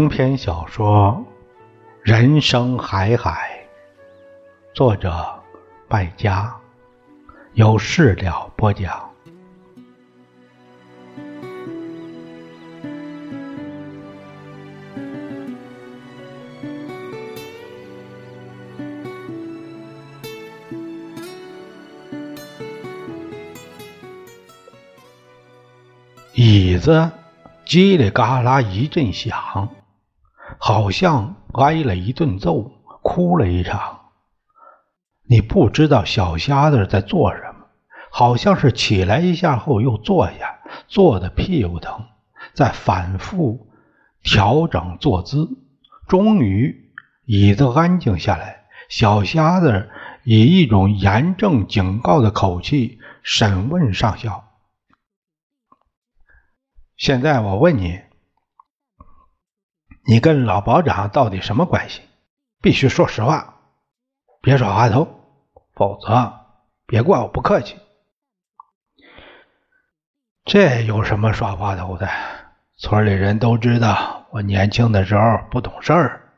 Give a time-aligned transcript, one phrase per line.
[0.00, 1.22] 长篇小说
[2.10, 3.50] 《人生海海》，
[4.74, 5.12] 作者
[5.88, 6.56] 败家，
[7.52, 9.10] 有事了播讲。
[26.32, 27.10] 椅子。
[27.66, 29.68] 叽里嘎啦一阵响，
[30.62, 32.70] 好像挨了一顿揍，
[33.02, 34.10] 哭了一场。
[35.26, 37.64] 你不知道小瞎子在做什么，
[38.12, 42.04] 好像是起来一下后又坐下，坐的屁股疼，
[42.52, 43.70] 在反复
[44.22, 45.48] 调整坐姿。
[46.06, 46.92] 终于
[47.24, 49.88] 椅子安静下来，小瞎子
[50.24, 54.44] 以一种严正警告的口气审问上校。
[56.98, 58.00] 现在我问你，
[60.06, 62.02] 你跟老保长到底什么关系？
[62.60, 63.54] 必须说实话，
[64.40, 65.08] 别耍滑头，
[65.74, 66.32] 否则
[66.86, 67.78] 别怪我不客气。
[70.44, 72.08] 这有什么耍滑头的？
[72.78, 76.32] 村里人都知道我年轻的时候不懂事儿，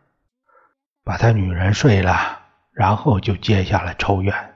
[1.04, 2.40] 把他女人睡了，
[2.72, 4.54] 然后就接下来抽怨。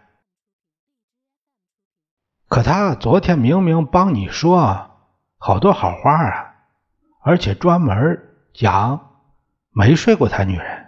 [2.48, 4.90] 可他昨天明明帮你说。
[5.38, 6.54] 好多好话啊，
[7.22, 9.10] 而且专门讲
[9.70, 10.86] 没睡过他女人。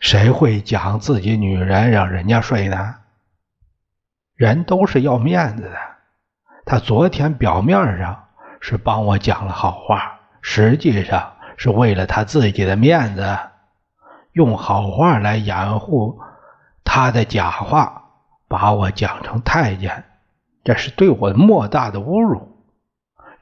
[0.00, 2.96] 谁会讲自己女人让人家睡呢？
[4.34, 5.76] 人都是要面子的。
[6.66, 8.24] 他昨天表面上
[8.60, 13.38] 是帮我讲了好话，实际上是为了他自己的面子，
[14.32, 16.20] 用好话来掩护
[16.84, 18.10] 他的假话，
[18.46, 20.04] 把我讲成太监，
[20.64, 22.51] 这是对我莫大的侮辱。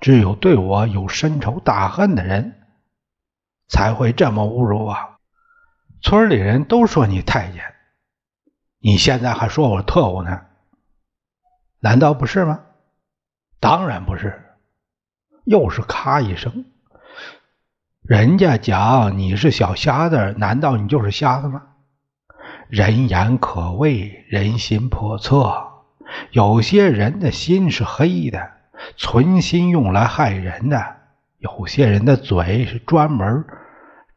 [0.00, 2.62] 只有对我有深仇大恨的人，
[3.68, 4.96] 才会这么侮辱我。
[6.02, 7.62] 村里人都说你太监，
[8.78, 10.40] 你现在还说我特务呢？
[11.80, 12.60] 难道不是吗？
[13.60, 14.46] 当然不是。
[15.44, 16.64] 又是咔一声，
[18.02, 21.62] 人家讲你是小瞎子，难道你就是瞎子吗？
[22.68, 25.68] 人言可畏，人心叵测。
[26.30, 28.59] 有些人的心是黑的。
[28.96, 30.84] 存心用来害人的，
[31.38, 33.44] 有些人的嘴是专门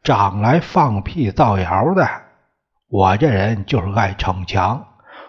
[0.02, 2.08] 长来放屁造谣的。
[2.88, 4.86] 我这人就是爱逞强，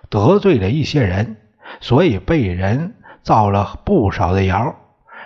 [0.10, 1.38] 得罪了一些人，
[1.80, 4.76] 所以被人造了不少的谣。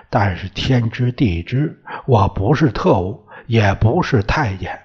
[0.10, 4.80] 但是天知地知，我不是特务，也不是太监，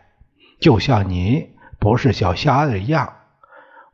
[0.60, 3.10] 就像你不是小瞎子一样，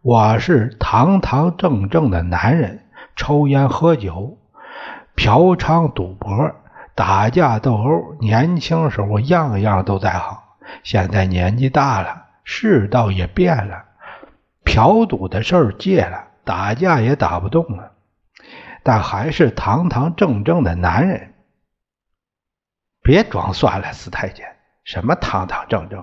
[0.03, 4.39] 我是堂堂正正的男人，抽烟喝酒。
[5.21, 6.51] 嫖娼、赌博、
[6.95, 10.39] 打架斗殴，年轻时候样样都在行。
[10.83, 13.85] 现在年纪大了，世道也变了，
[14.65, 17.93] 嫖赌的事儿戒了，打架也打不动了，
[18.83, 21.35] 但还是堂堂正正的男人。
[23.03, 24.47] 别装蒜了，死太监！
[24.85, 26.03] 什么堂堂正正？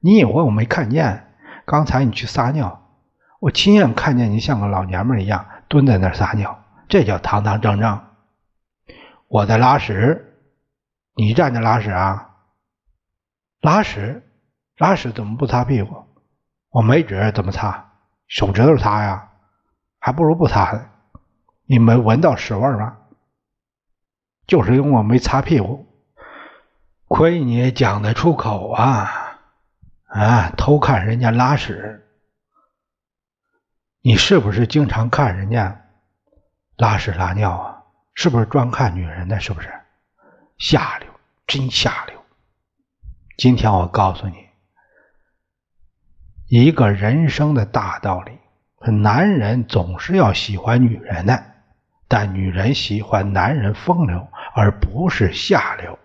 [0.00, 1.34] 你以为我没看见？
[1.66, 2.80] 刚才你去撒尿，
[3.40, 8.00] 我亲眼看见你像个老娘们一样蹲在那儿撒尿，这叫堂堂正正。
[9.28, 10.34] 我在拉屎，
[11.14, 12.36] 你站着拉屎啊？
[13.60, 14.22] 拉屎，
[14.76, 16.04] 拉屎怎么不擦屁股？
[16.70, 17.92] 我没纸怎么擦？
[18.26, 19.30] 手指头擦呀？
[19.98, 20.90] 还不如不擦呢。
[21.66, 22.98] 你没闻到屎味吗？
[24.46, 25.86] 就是因为我没擦屁股。
[27.06, 29.40] 亏你讲得出口啊！
[30.06, 32.06] 啊，偷看人家拉屎，
[34.00, 35.86] 你是不是经常看人家
[36.76, 37.73] 拉屎拉尿啊？
[38.14, 39.40] 是不是专看女人的？
[39.40, 39.72] 是不是
[40.58, 41.08] 下流？
[41.46, 42.24] 真下流！
[43.36, 44.48] 今天我告诉你
[46.48, 48.38] 一个人生的大道理：
[48.92, 51.44] 男人总是要喜欢女人的，
[52.08, 55.98] 但女人喜欢男人风流，而不是下流。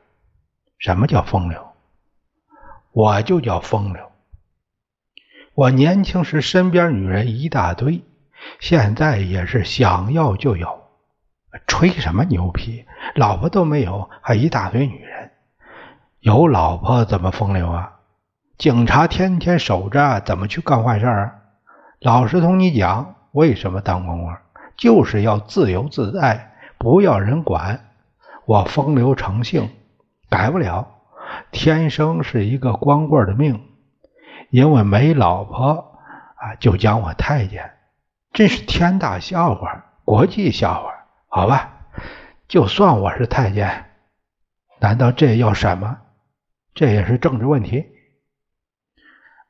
[0.78, 1.74] 什么叫风流？
[2.92, 4.12] 我就叫风流。
[5.54, 8.04] 我年轻时身边女人一大堆，
[8.60, 10.79] 现在也是想要就有。
[11.68, 12.86] 吹什么牛皮？
[13.16, 15.32] 老婆都没有，还一大堆女人。
[16.20, 17.94] 有老婆怎么风流啊？
[18.58, 21.36] 警察天天守着，怎么去干坏事啊？
[22.00, 24.36] 老实同你讲，为什么当光棍？
[24.78, 27.86] 就是要自由自在，不要人管。
[28.46, 29.70] 我风流成性，
[30.30, 30.88] 改不了，
[31.52, 33.66] 天生是一个光棍的命。
[34.50, 35.94] 因为没老婆
[36.36, 37.72] 啊，就讲我太监，
[38.34, 40.99] 真是天大笑话，国际笑话。
[41.32, 41.86] 好吧，
[42.48, 43.86] 就算我是太监，
[44.80, 45.96] 难道这要什么？
[46.74, 47.86] 这也是政治问题。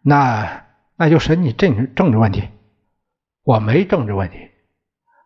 [0.02, 0.66] 那
[0.98, 2.50] 那就审你政治政治问题。
[3.44, 4.52] 我没政治问题。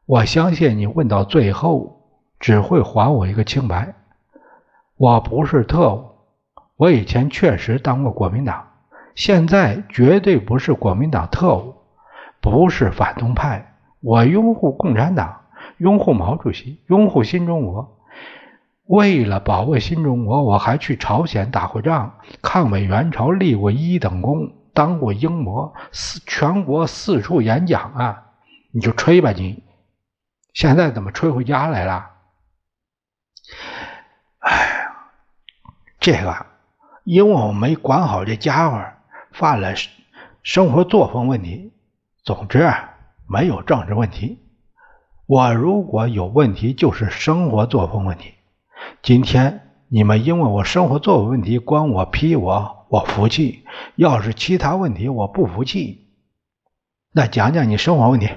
[0.05, 3.95] 我相信你问到最后只会还我一个清白。
[4.95, 6.11] 我不是特务，
[6.75, 8.67] 我以前确实当过国民党，
[9.15, 11.73] 现在绝对不是国民党特务，
[12.39, 13.75] 不是反动派。
[14.01, 15.42] 我拥护共产党，
[15.83, 17.99] 拥护毛主席，拥护新中国。
[18.85, 28.31] 为了保卫新中国，我还去朝鲜打过仗，抗美援朝立过一等功，当过英模，四全国四处演讲啊！
[28.71, 29.61] 你就吹吧你，
[30.53, 32.11] 现在怎么吹回家来了？
[34.39, 34.87] 哎，
[35.99, 36.45] 这个
[37.03, 38.81] 因为我没管好这家伙，
[39.33, 39.73] 犯了
[40.43, 41.73] 生活作风问题。
[42.23, 42.71] 总之，
[43.27, 44.39] 没有政治问题。
[45.25, 48.33] 我如果有问题，就是生活作风问题。
[49.01, 53.63] 今天你们因为我生活作风问题关我批我，我服气；
[53.95, 56.09] 要是其他问题我不服气，
[57.13, 58.29] 那讲讲你生活问题。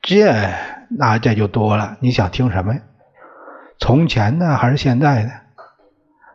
[0.00, 0.54] 这
[0.88, 2.82] 那这就多了，你想听什么呀？
[3.78, 5.30] 从前的还是现在的？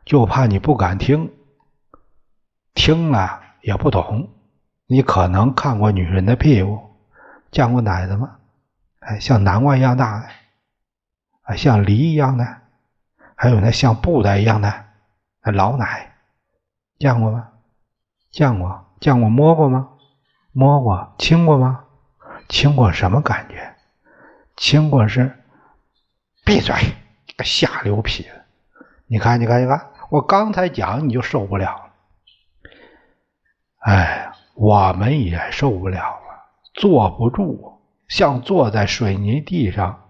[0.05, 1.31] 就怕你不敢听，
[2.73, 4.29] 听了也不懂。
[4.87, 6.77] 你可能看过女人的屁股，
[7.49, 8.35] 见过奶子吗？
[9.05, 10.27] 哎，像南瓜一样大的。
[11.43, 12.45] 啊，像梨一样的，
[13.35, 14.85] 还有那像布袋一样的
[15.41, 16.15] 那老奶，
[16.97, 17.49] 见过吗？
[18.31, 19.89] 见过，见过摸过吗？
[20.53, 21.83] 摸过，亲过吗？
[22.47, 23.75] 亲过什么感觉？
[24.55, 25.43] 亲过是
[26.45, 26.73] 闭嘴，
[27.35, 28.25] 个下流痞！
[29.07, 31.93] 你看，你看，你看，我刚才讲你就受不了了。
[33.79, 37.81] 哎，我们也受不了了，坐不住，
[38.13, 40.01] 像坐在水泥地上。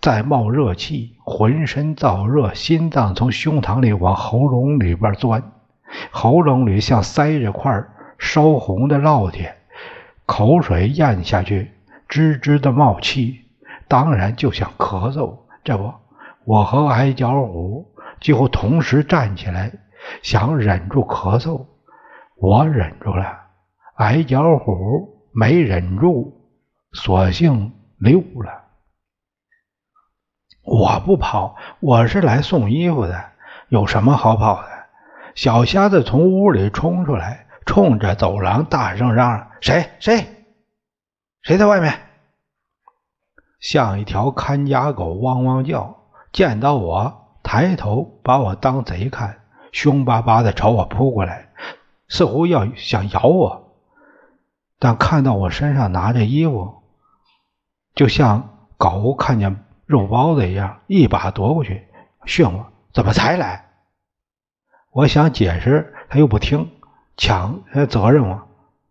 [0.00, 5.52] 在冒热气，浑身燥热，心脏从胸膛里往喉咙里边钻，
[6.10, 7.84] 喉咙里像塞着块
[8.18, 9.54] 烧红的烙铁，
[10.26, 11.70] 口水咽下去，
[12.08, 13.42] 吱吱的冒气，
[13.86, 15.38] 当然就想咳嗽。
[15.62, 15.94] 这不，
[16.44, 19.70] 我和矮脚虎几乎同时站起来，
[20.20, 21.66] 想忍住咳嗽，
[22.34, 23.38] 我忍住了，
[23.98, 26.39] 矮脚虎没忍住，
[26.92, 28.64] 索性溜了。
[30.62, 33.24] 我不跑，我是来送衣服的，
[33.68, 34.68] 有什么好跑的？
[35.34, 40.26] 小瞎子从屋里冲出来，冲着走廊大声嚷：“谁谁
[41.42, 41.98] 谁在外面？”
[43.60, 45.96] 像一条看家狗汪汪叫，
[46.32, 49.40] 见到我抬头把我当贼看，
[49.70, 51.50] 凶巴巴的朝我扑过来，
[52.08, 53.76] 似乎要想咬我。
[54.78, 56.79] 但看到我身上拿着衣服，
[57.94, 59.64] 就像狗看见。
[59.86, 61.88] 肉包子一样，一把夺过去，
[62.24, 63.64] 训我怎么才来？
[64.92, 66.70] 我想解释，他又不听，
[67.16, 68.46] 抢责任我。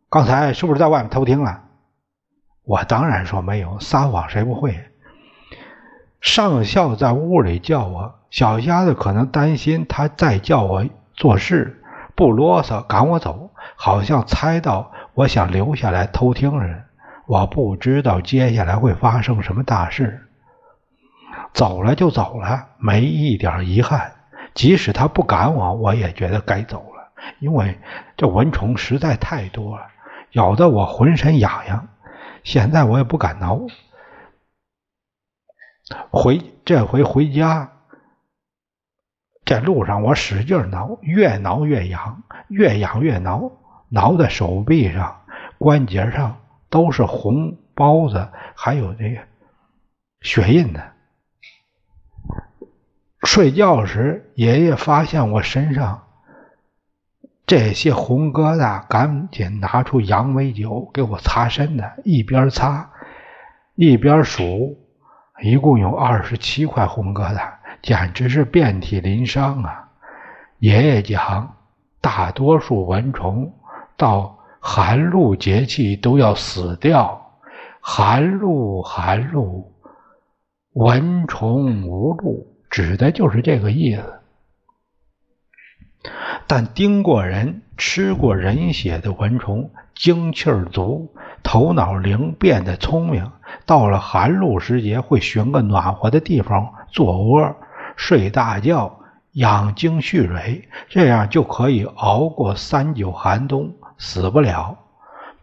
[0.10, 1.62] 刚才是不是在外面偷听了？
[2.66, 4.78] 我当然说没有，撒谎谁不会？
[6.19, 11.81] 上校在屋里叫我，小瞎子可能担心他再叫我做事，
[12.14, 16.83] 不啰嗦，赶我走，好像猜到我想留下来偷听似的。
[17.30, 20.28] 我不知道接下来会发生什么大事。
[21.54, 24.12] 走了就走了，没一点遗憾。
[24.56, 27.78] 即使他不赶我，我也觉得该走了，因为
[28.18, 29.86] 这蚊虫实在太多了，
[30.31, 31.88] 咬得我浑身痒痒。
[32.44, 33.62] 现在我也不敢挠。
[36.09, 37.71] 回这回回家，
[39.45, 43.52] 这路上我使劲挠，越挠越痒，越痒越挠，
[43.90, 45.21] 挠在手臂上、
[45.59, 46.36] 关节上
[46.69, 49.21] 都是红包子，还有这个
[50.21, 50.81] 血印呢。
[53.23, 56.07] 睡觉时，爷爷发现我身上
[57.45, 62.92] 这些红疙瘩，赶紧拿出羊尾酒给我擦身子，一边擦
[63.76, 64.78] 一边数，
[65.42, 69.90] 一共有二十七块红疙瘩，简直是遍体鳞伤啊！
[70.59, 71.57] 爷爷讲，
[71.99, 73.54] 大多数蚊虫
[73.97, 77.39] 到寒露节气都要死掉，
[77.80, 79.73] 寒露寒露，
[80.73, 82.56] 蚊虫无路。
[82.69, 84.04] 指的就是这个意思。
[86.45, 93.31] 但叮过人、吃过人血的蚊虫，精气儿足，头脑灵，变得聪明。
[93.66, 97.56] 到了寒露时节，会寻个暖和的地方做窝、
[97.95, 98.99] 睡大觉，
[99.31, 104.80] 养精蓄锐，这样就可以熬过三九寒冬，死不了，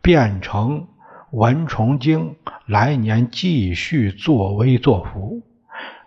[0.03, 0.89] 变成
[1.31, 2.35] 蚊虫精，
[2.67, 5.43] 来年继续作威作福。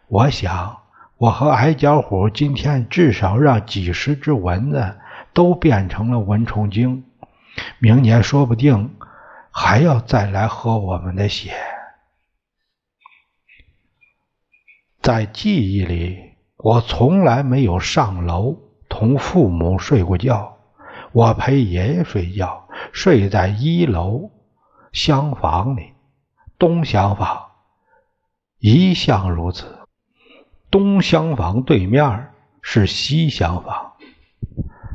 [0.08, 0.76] 我想。
[1.20, 4.98] 我和矮脚虎今天至少让几十只蚊子
[5.34, 7.04] 都变成了蚊虫精，
[7.78, 8.96] 明年说不定
[9.52, 11.52] 还要再来喝我们的血。
[15.02, 20.59] 在记忆里，我从来没有上楼同父母睡过觉。
[21.12, 24.32] 我陪爷爷睡觉，睡在一楼
[24.92, 25.94] 厢房里，
[26.58, 27.52] 东厢房
[28.60, 29.80] 一向如此。
[30.70, 32.30] 东厢房对面
[32.62, 33.94] 是西厢房，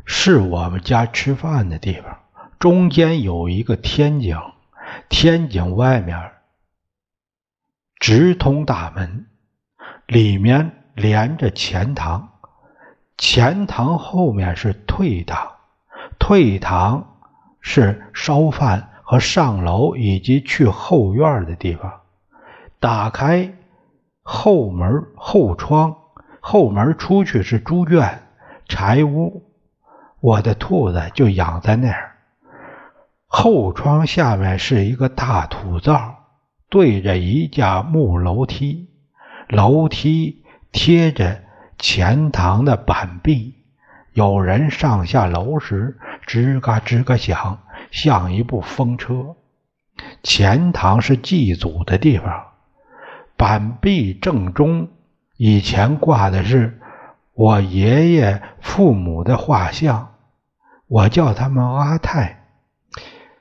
[0.04, 2.20] 是我们家吃饭的地方。
[2.60, 4.38] 中间有一个天井，
[5.08, 6.30] 天井外面
[7.98, 9.26] 直通大门，
[10.06, 12.38] 里面连着前堂，
[13.18, 15.53] 前堂后面是退堂，
[16.26, 17.18] 退堂
[17.60, 22.00] 是烧饭和上楼以及去后院的地方。
[22.80, 23.52] 打开。
[24.22, 25.94] 后门后窗，
[26.40, 28.22] 后门出去是猪圈、
[28.66, 29.42] 柴屋，
[30.20, 32.12] 我的兔子就养在那儿。
[33.26, 36.14] 后窗下面是一个大土灶，
[36.70, 38.88] 对着一架木楼梯，
[39.50, 41.42] 楼梯贴着
[41.78, 43.63] 前堂的板壁，
[44.14, 47.58] 有人上下楼时吱嘎吱嘎响，
[47.90, 49.34] 像一部风车。
[50.22, 52.44] 前堂是祭祖的地方。
[53.36, 54.88] 板壁正中，
[55.36, 56.80] 以前挂的是
[57.32, 60.14] 我爷爷父母的画像，
[60.86, 62.44] 我叫他们阿泰。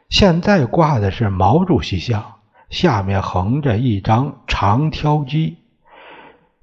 [0.10, 2.34] 现在挂的是毛主席像，
[2.72, 5.60] 下面横着一张长条机，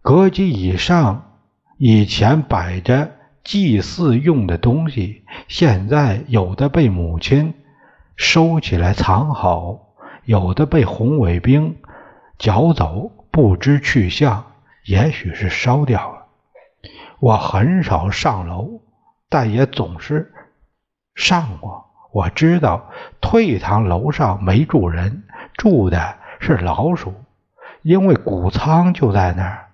[0.02, 1.36] 隔机以上
[1.78, 3.12] 以前摆着
[3.44, 7.54] 祭祀用的东西，现在有的被母亲
[8.16, 9.94] 收起来藏好，
[10.24, 11.76] 有的被红卫兵
[12.38, 13.12] 缴走。
[13.32, 14.44] 不知去向，
[14.84, 16.26] 也许是烧掉了。
[17.20, 18.80] 我很少上楼，
[19.28, 20.34] 但也总是
[21.14, 21.86] 上过。
[22.12, 25.22] 我知道退堂楼上没住人，
[25.56, 27.14] 住的是老鼠，
[27.82, 29.69] 因为谷仓就在那儿。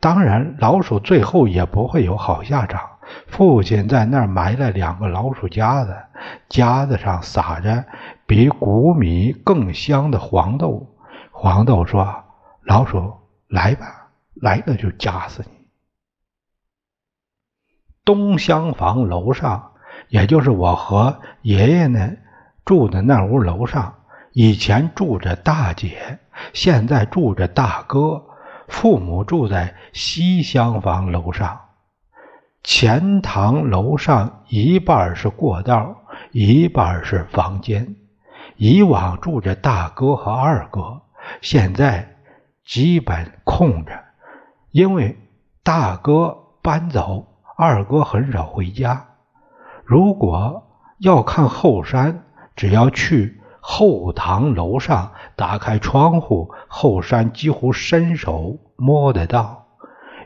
[0.00, 2.80] 当然，老鼠最后也不会有好下场。
[3.26, 5.96] 父亲在那儿埋了两个老鼠夹子，
[6.48, 7.84] 夹子上撒着
[8.26, 10.96] 比谷米更香的黄豆。
[11.30, 12.24] 黄豆说。
[12.62, 13.12] 老鼠
[13.48, 15.66] 来吧，来了就夹死你。
[18.04, 19.72] 东厢房楼上，
[20.08, 22.12] 也就是我和爷爷呢
[22.64, 23.92] 住的那屋楼上，
[24.32, 26.18] 以前住着大姐，
[26.52, 28.24] 现在住着大哥。
[28.70, 31.60] 父母住在西厢房楼上，
[32.62, 35.94] 前堂楼上一半是过道，
[36.32, 37.96] 一半是房间。
[38.56, 41.02] 以往住着大哥和二哥，
[41.42, 42.06] 现在。
[42.62, 43.92] 基本空着，
[44.70, 45.18] 因为
[45.64, 49.08] 大哥搬走，二哥很少回家。
[49.84, 50.62] 如果
[50.98, 55.10] 要看后山，只要去后堂楼上，
[55.40, 59.68] 打开窗户，后山几乎伸手摸得到。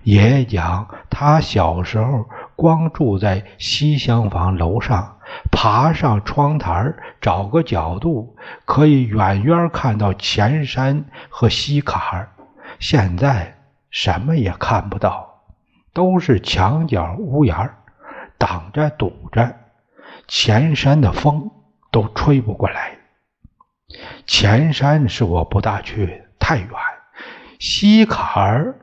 [0.02, 5.18] 爷爷讲，他小时候光住在西厢房楼上，
[5.52, 12.30] 爬上窗台找个角度，可以远远看到前山和西坎
[12.80, 13.54] 现在
[13.90, 15.44] 什么也看不到，
[15.92, 17.70] 都是墙角屋檐
[18.36, 19.54] 挡着堵着，
[20.26, 21.52] 前山的风
[21.92, 22.93] 都吹不过来。
[24.26, 26.68] 前山是我不大去，太远。
[27.58, 28.74] 西坎儿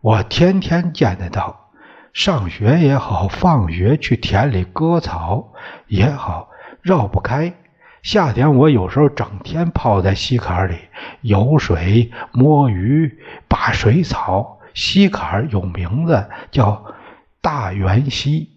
[0.00, 1.70] 我天天见得到，
[2.12, 5.52] 上学也好，放学去田里割草
[5.86, 6.48] 也好，
[6.82, 7.54] 绕不开。
[8.02, 10.76] 夏天我有时候整天泡在溪坎儿里
[11.20, 14.60] 游水、摸鱼、拔水草。
[14.74, 16.94] 溪坎儿有名字叫
[17.40, 18.48] 大源溪，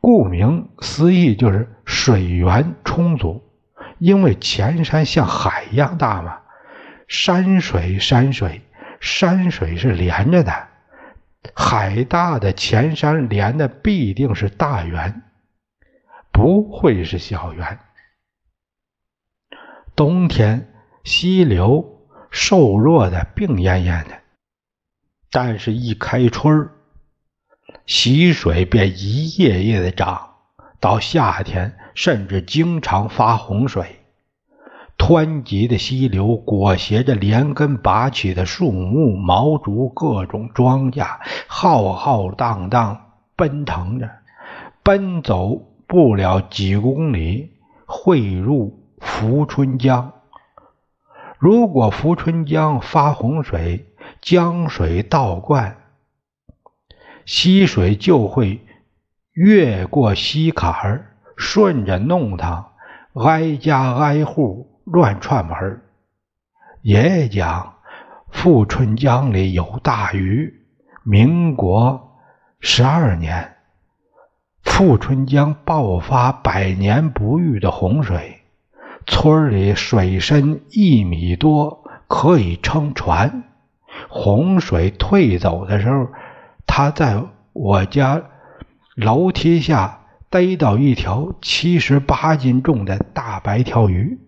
[0.00, 3.42] 顾名思义就是水源充足。
[3.98, 6.40] 因为前山像海一样大嘛，
[7.08, 8.62] 山水山水
[9.00, 10.68] 山水是连着的，
[11.54, 15.22] 海大的前山连的必定是大圆，
[16.32, 17.78] 不会是小圆。
[19.94, 20.74] 冬天
[21.04, 24.20] 溪流瘦弱的病恹恹的，
[25.30, 26.68] 但是一开春
[27.86, 30.34] 溪水便一夜夜的涨，
[30.80, 34.00] 到夏天甚至经常发洪水。
[34.98, 44.10] 湍急的溪流裹挟着连根拔起的树木、毛竹、各种庄稼，浩浩荡荡奔腾着，
[44.82, 47.52] 奔走不了几公里，
[47.86, 48.80] 汇入。
[49.00, 50.14] 福春江，
[51.38, 55.76] 如果福春江发洪水，江水倒灌，
[57.26, 58.60] 溪水就会
[59.32, 62.72] 越过溪坎儿，顺着弄堂，
[63.14, 65.82] 挨家挨户乱串门
[66.82, 67.74] 爷爷讲，
[68.30, 70.52] 富春江里有大鱼。
[71.02, 72.16] 民国
[72.60, 73.56] 十二年，
[74.62, 78.40] 富春江爆发百年不遇的洪水，
[79.06, 83.44] 村里水深一米多，可以撑船。
[84.08, 86.08] 洪水退走的时候，
[86.66, 87.22] 他在
[87.52, 88.22] 我家
[88.94, 90.03] 楼梯下
[90.34, 94.18] 逮到一条七十八斤重的大白条鱼，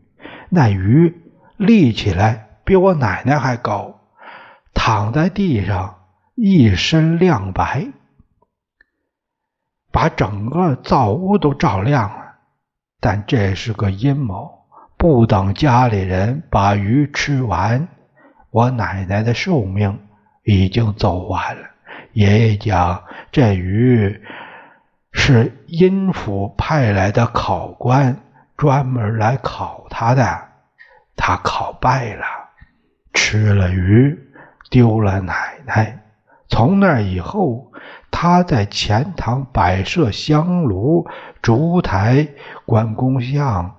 [0.48, 1.12] 那鱼
[1.56, 4.02] 立起来比我奶奶还高，
[4.72, 5.96] 躺在地上
[6.36, 7.88] 一身亮白，
[9.90, 12.36] 把整个灶屋都照亮了。
[13.00, 14.48] 但这是个阴谋，
[14.96, 17.88] 不等家里人把鱼吃完。
[18.52, 19.98] 我奶奶的寿命
[20.44, 21.62] 已经走完了。
[22.12, 24.22] 爷爷讲，这鱼
[25.18, 28.20] 是阴府派来的考官
[28.56, 30.48] 专门来考他的，
[31.16, 32.24] 他考败了，
[33.14, 34.16] 吃了鱼，
[34.70, 36.04] 丢了奶奶。
[36.48, 37.72] 从那以后，
[38.10, 41.08] 他在钱塘摆设香炉、
[41.42, 42.28] 烛台、
[42.66, 43.74] 关公像，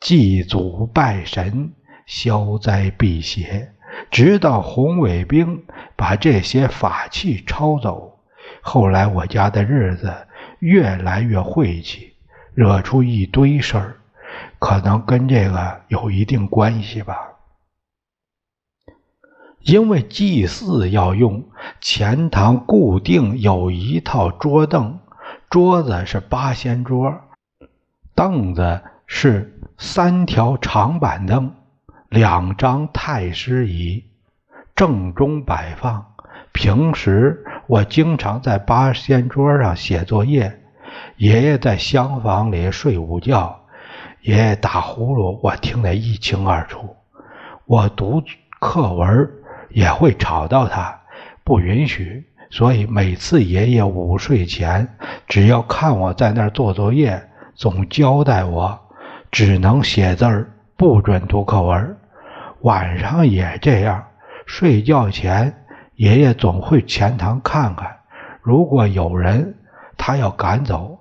[0.00, 1.72] 祭祖拜神，
[2.04, 3.70] 消灾避邪。
[4.10, 5.64] 直到红卫兵
[5.96, 8.18] 把这些法器抄走，
[8.60, 10.12] 后来我家的日子
[10.64, 12.14] 越来越晦气，
[12.54, 13.96] 惹出一堆事儿，
[14.58, 17.32] 可能跟这个有一定关系吧。
[19.60, 21.44] 因为祭祀要用，
[21.82, 24.98] 钱堂固定有一套桌凳，
[25.50, 27.14] 桌子是八仙桌，
[28.14, 31.54] 凳子是三条长板凳。
[32.08, 34.04] 两张太师椅
[34.74, 36.13] 正中摆放。
[36.54, 40.60] 平时我经常在八仙桌上写作业，
[41.16, 43.60] 爷爷在厢房里睡午觉。
[44.22, 46.96] 爷爷打呼噜，我听得一清二楚。
[47.66, 48.22] 我读
[48.60, 49.28] 课文
[49.70, 50.96] 也会吵到他，
[51.42, 52.24] 不允许。
[52.50, 54.88] 所以每次爷爷午睡前，
[55.26, 57.20] 只要看我在那儿做作业，
[57.56, 58.78] 总交代我
[59.32, 61.96] 只能写字儿，不准读课文。
[62.60, 64.02] 晚上也这样，
[64.46, 65.52] 睡觉前
[65.96, 68.00] 爷爷总会前堂看看，
[68.42, 69.58] 如果有人，
[69.96, 70.98] 他要赶走，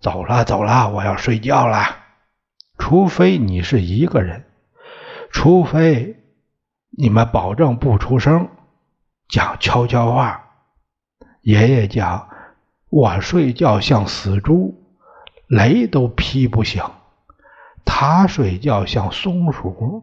[0.00, 1.84] 走了走了，我要睡觉了。
[2.78, 4.44] 除非你是一个人，
[5.30, 6.16] 除非
[6.90, 8.48] 你们保证不出声，
[9.28, 10.44] 讲悄悄话。
[11.42, 12.28] 爷爷讲，
[12.90, 14.82] 我睡觉像死猪，
[15.46, 16.90] 雷都劈不响；
[17.84, 20.02] 他睡觉像松鼠。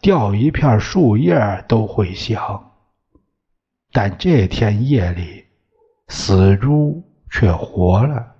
[0.00, 2.72] 掉一片树叶都会响，
[3.94, 5.44] 但这天夜里，
[6.08, 8.34] 死猪却活了。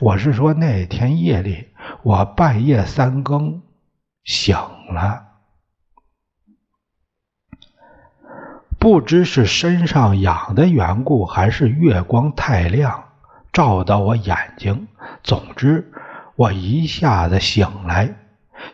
[0.00, 1.68] 我是说那天夜里，
[2.02, 3.60] 我半夜三更
[4.24, 5.26] 醒了，
[8.78, 13.04] 不知是身上痒的缘故，还是月光太亮
[13.52, 14.88] 照到我眼睛。
[15.22, 15.92] 总之，
[16.34, 18.16] 我一下子醒来。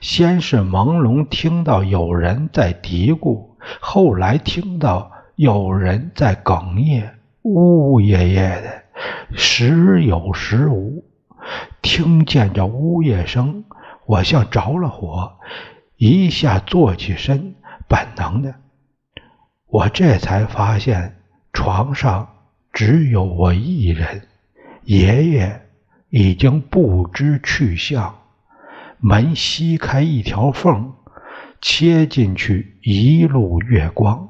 [0.00, 3.48] 先是朦胧听到有人在嘀咕，
[3.80, 8.82] 后来听到有人在哽咽，呜呜咽咽的，
[9.34, 11.02] 时有时无。
[11.80, 13.64] 听见这呜咽声，
[14.04, 15.38] 我像着了火，
[15.96, 17.54] 一下坐起身，
[17.88, 18.54] 本能的，
[19.68, 21.16] 我这才发现
[21.54, 22.28] 床上
[22.70, 24.20] 只有我一人，
[24.84, 25.62] 爷爷
[26.10, 28.14] 已经不知去向。
[28.98, 30.92] 门掀开一条缝，
[31.62, 34.28] 切进去一路月光，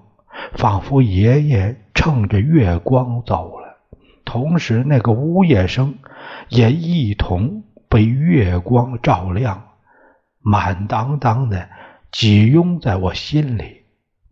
[0.52, 3.78] 仿佛爷爷乘着月光走了。
[4.24, 5.98] 同时，那个呜咽声
[6.48, 9.62] 也一同被月光照亮，
[10.40, 11.68] 满当当的
[12.12, 13.82] 挤拥在我心里。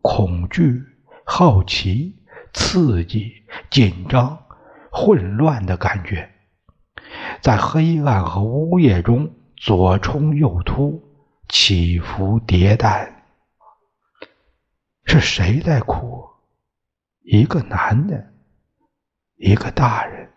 [0.01, 0.83] 恐惧、
[1.25, 2.17] 好奇、
[2.53, 3.33] 刺激、
[3.71, 4.39] 紧张、
[4.91, 6.31] 混乱的感觉，
[7.41, 9.31] 在黑暗和呜咽中。
[9.61, 11.03] 左冲右突，
[11.49, 13.18] 起伏迭代。
[15.21, 16.29] 是谁在哭？
[17.25, 18.33] 一个男的，
[19.35, 20.31] 一个大人，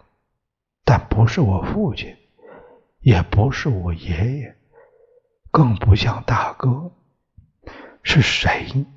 [0.84, 2.16] 但不是我父亲，
[3.02, 4.56] 也不是我爷爷，
[5.52, 6.92] 更不像大哥。
[8.02, 8.88] 是谁？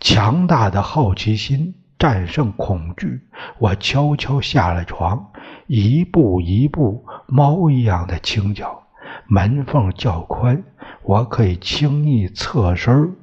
[0.00, 3.26] 强大的好奇心战胜恐惧，
[3.58, 5.32] 我悄悄下了床，
[5.66, 8.86] 一步一步，猫一样的轻脚。
[9.26, 10.62] 门缝较宽，
[11.02, 13.16] 我可以轻易侧身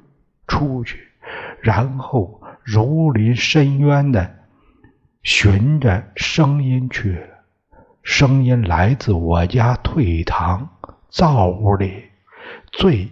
[0.48, 1.07] 出去，
[1.60, 4.36] 然后如临深渊的
[5.22, 7.26] 循着声音去了。
[8.02, 10.68] 声音来自我家退堂
[11.10, 12.04] 灶屋里
[12.72, 13.06] 最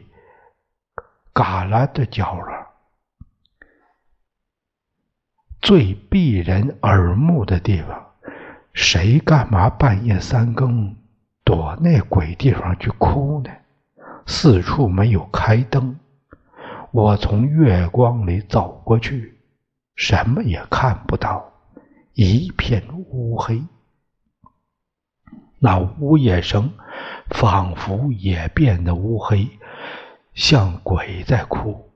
[1.35, 2.67] 旮旯的角落，
[5.61, 8.07] 最避人耳目的地方。
[8.73, 10.97] 谁干嘛半夜三更
[11.45, 13.51] 躲那鬼地方去哭呢？
[14.27, 15.99] 四处没有开灯，
[16.97, 19.39] 我从月光里走过去，
[19.97, 21.53] 什么也看不到，
[22.15, 23.63] 一片乌黑。
[25.59, 26.73] 那呜咽声
[27.29, 29.47] 仿佛也变得乌黑，
[30.33, 31.93] 像鬼在哭。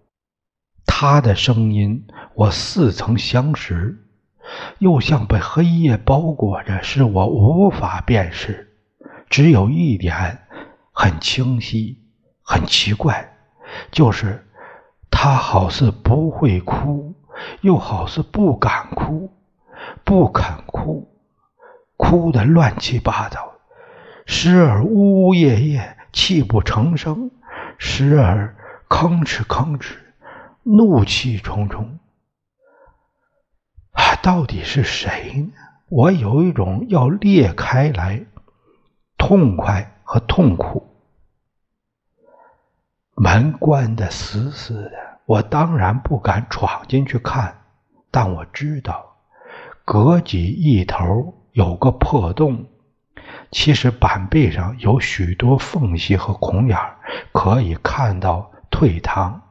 [0.84, 4.06] 他的声音我似曾相识，
[4.80, 8.68] 又像被黑夜包裹着，使我无法辨识。
[9.30, 10.46] 只有一点
[10.92, 11.96] 很清晰、
[12.42, 13.32] 很奇怪，
[13.90, 14.46] 就是
[15.10, 17.14] 他好似不会哭，
[17.60, 19.32] 又好似不敢哭，
[20.04, 21.08] 不肯哭，
[21.96, 23.52] 哭得乱七八糟。
[24.26, 27.30] 时而呜呜咽咽，泣不成声；
[27.78, 28.54] 时而
[28.88, 29.96] 吭哧吭哧，
[30.62, 31.98] 怒气冲冲。
[34.22, 35.52] 到底是谁呢？
[35.88, 38.26] 我有一种要裂开来，
[39.16, 40.89] 痛快和痛苦。
[43.22, 44.92] 门关得死死的，
[45.26, 47.54] 我当然不敢闯进去看，
[48.10, 49.14] 但我知道
[49.84, 52.64] 隔几一头有个破洞。
[53.50, 56.78] 其实板壁上有许多缝隙和孔眼
[57.30, 59.42] 可以看到退堂。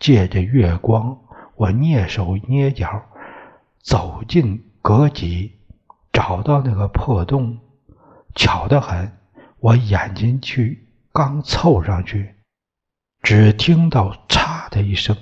[0.00, 1.16] 借着月光，
[1.54, 3.00] 我蹑手蹑脚
[3.80, 5.60] 走进阁脊，
[6.12, 7.58] 找到那个破洞。
[8.34, 9.12] 巧得很，
[9.60, 12.34] 我眼睛去刚凑上去，
[13.24, 15.16] 只听到“嚓”的一声，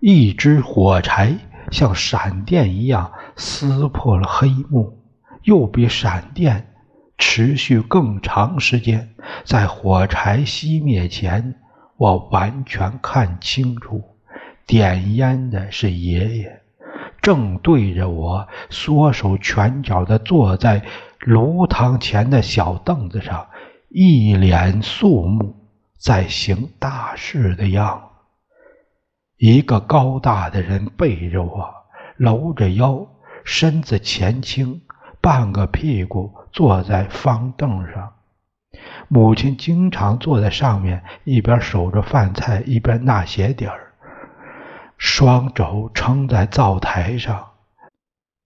[0.00, 1.36] 一支火柴
[1.70, 4.98] 像闪电一样撕破了黑幕，
[5.44, 6.66] 又比闪电。
[7.16, 9.10] 持续更长时间，
[9.44, 11.54] 在火柴熄灭前，
[11.96, 14.02] 我完全看清楚，
[14.66, 16.60] 点烟的是爷爷，
[17.20, 20.82] 正对着我，缩手蜷脚的坐在
[21.20, 23.46] 炉膛前的小凳子上，
[23.88, 25.57] 一脸肃穆，
[25.98, 28.10] 在行大事的样。
[29.36, 31.74] 一个高大的人背着我，
[32.16, 33.06] 搂着腰，
[33.44, 34.80] 身子前倾。
[35.20, 38.14] 半个屁股坐在方凳上，
[39.08, 43.94] 母亲经常坐在上面，一边守着饭菜，一边纳鞋底儿，
[44.96, 47.50] 双肘撑在灶台上，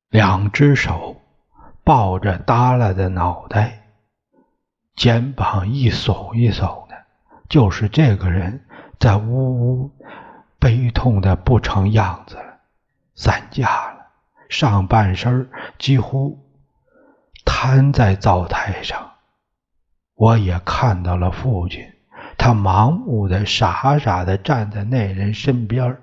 [0.08, 1.20] 两只手
[1.84, 3.88] 抱着耷拉的脑袋，
[4.96, 6.81] 肩膀一耸一耸。
[7.52, 8.64] 就是这个人
[8.98, 9.90] 在呜呜
[10.58, 12.60] 悲痛的不成样子了，
[13.14, 14.06] 散架了，
[14.48, 16.42] 上半身几乎。
[17.44, 19.12] 瘫在灶台上，
[20.14, 21.84] 我也看到了父亲，
[22.38, 25.98] 他盲目的、傻傻的站在那人身边，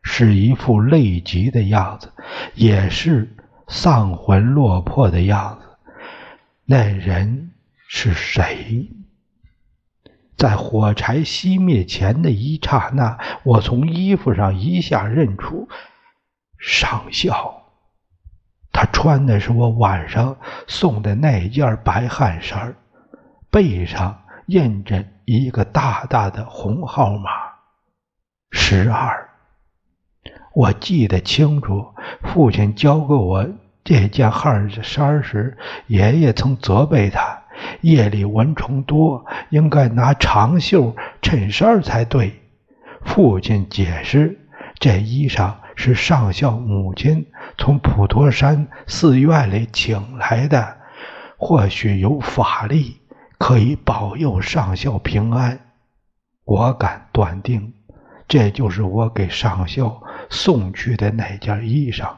[0.00, 2.12] 是一副累极的样子，
[2.54, 3.34] 也是
[3.66, 5.66] 丧魂落魄的样子。
[6.64, 7.50] 那人
[7.88, 8.88] 是谁？
[10.36, 15.68] 在火柴熄灭前的一刹那，我从衣服上一下认出
[16.58, 17.62] 上校。
[18.72, 22.74] 他穿的是我晚上送的那件白汗衫
[23.48, 27.30] 背上印着一个大大的红号码
[28.50, 29.30] 十二。
[30.52, 31.94] 我记得清楚，
[32.24, 33.48] 父亲教给我
[33.84, 37.43] 这件汗衫时，爷爷曾责备他：
[37.80, 42.40] 夜里蚊虫多，应该拿长袖衬衫才对。
[43.04, 44.38] 父亲解释，
[44.78, 47.26] 这衣裳是上校母亲。
[47.58, 50.78] 从普陀山寺院里请来的，
[51.36, 53.00] 或许有法力
[53.38, 55.60] 可以保佑上校平安。
[56.44, 57.74] 我敢断定，
[58.26, 62.08] 这就是我给上校送去的那件衣裳。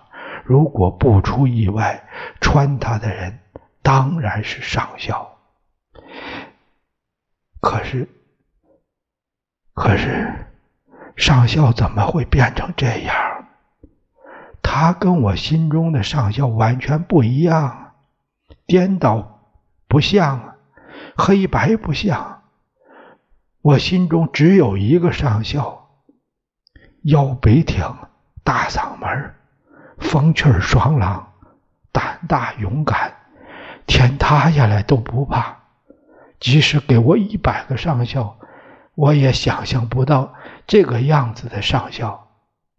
[0.45, 2.05] 如果不出意外，
[2.41, 3.41] 穿它的人
[3.87, 5.39] 当然是上校。
[7.61, 8.09] 可是，
[9.75, 10.45] 可是，
[11.17, 13.15] 上校怎么会变成这样？
[14.61, 17.95] 他跟我心中的上校完全不一样，
[18.67, 19.41] 颠倒
[19.87, 20.57] 不像，
[21.17, 22.43] 黑白不像。
[23.63, 25.89] 我心中只有一个上校，
[27.03, 27.85] 腰背挺，
[28.43, 29.33] 大嗓门，
[29.99, 31.35] 风趣爽朗，
[31.93, 33.16] 胆大勇敢，
[34.29, 35.57] 塌下来都不怕。
[36.41, 38.41] 即使给我一百个上校
[38.97, 40.35] 我也想象不到
[40.67, 42.29] 这个样子的上校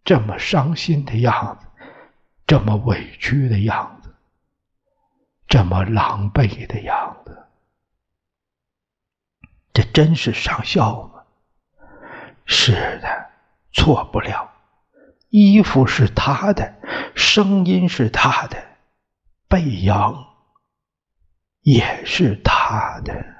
[0.04, 1.66] 这么伤心的样子
[2.46, 4.14] 这么委屈的样子
[5.48, 7.46] 这么狼狈的样子。
[9.72, 11.22] 这真是上校吗？
[12.44, 13.30] 是的
[13.72, 14.50] 错不了。
[15.30, 16.74] 衣服是他的
[17.14, 18.62] 声音是他的
[19.48, 19.94] 背影
[21.62, 23.37] 也是他的。